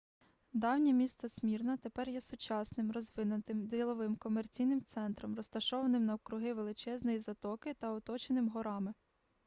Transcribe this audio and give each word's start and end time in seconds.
давнє 0.53 0.93
місто 0.93 1.29
смірна 1.29 1.77
тепер 1.77 2.09
є 2.09 2.21
сучасним 2.21 2.91
розвиненим 2.91 3.67
діловим 3.67 4.15
комерційним 4.15 4.83
центром 4.83 5.35
розташованим 5.35 6.05
навкруги 6.05 6.53
величезної 6.53 7.19
затоки 7.19 7.73
та 7.73 7.91
оточеним 7.91 8.49
горами 8.49 8.93